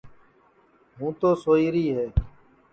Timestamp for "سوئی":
1.43-1.67